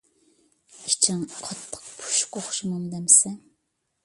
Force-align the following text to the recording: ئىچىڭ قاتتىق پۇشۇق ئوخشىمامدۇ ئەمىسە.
ئىچىڭ 0.91 1.19
قاتتىق 1.35 1.85
پۇشۇق 2.01 2.41
ئوخشىمامدۇ 2.43 3.01
ئەمىسە. 3.03 3.37